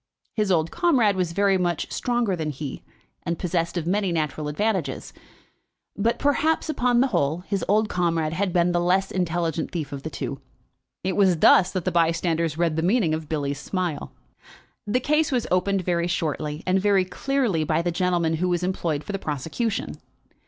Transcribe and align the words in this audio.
His 0.33 0.51
old 0.51 0.71
comrade 0.71 1.15
was 1.15 1.31
very 1.31 1.59
much 1.59 1.91
stronger 1.91 2.35
than 2.35 2.49
he, 2.49 2.81
and 3.21 3.37
possessed 3.37 3.77
of 3.77 3.85
many 3.85 4.11
natural 4.11 4.47
advantages; 4.47 5.13
but, 5.95 6.17
perhaps, 6.17 6.69
upon 6.69 7.01
the 7.01 7.07
whole, 7.09 7.41
his 7.41 7.63
old 7.67 7.87
comrade 7.87 8.33
had 8.33 8.51
been 8.51 8.71
the 8.71 8.79
less 8.79 9.11
intelligent 9.11 9.69
thief 9.69 9.91
of 9.91 10.01
the 10.01 10.09
two. 10.09 10.41
It 11.03 11.15
was 11.15 11.37
thus 11.37 11.71
that 11.73 11.85
the 11.85 11.91
bystanders 11.91 12.57
read 12.57 12.77
the 12.77 12.81
meaning 12.81 13.13
of 13.13 13.29
Billy's 13.29 13.59
smile. 13.59 14.11
The 14.87 14.99
case 14.99 15.31
was 15.31 15.45
opened 15.51 15.83
very 15.83 16.07
shortly 16.07 16.63
and 16.65 16.79
very 16.81 17.05
clearly 17.05 17.63
by 17.63 17.83
the 17.83 17.91
gentleman 17.91 18.37
who 18.37 18.49
was 18.49 18.63
employed 18.63 19.03
for 19.03 19.11
the 19.11 19.19
prosecution. 19.19 19.97